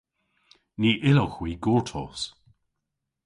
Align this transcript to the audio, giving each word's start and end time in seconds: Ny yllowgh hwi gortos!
Ny 0.79 0.91
yllowgh 1.09 1.37
hwi 1.37 1.51
gortos! 1.63 2.21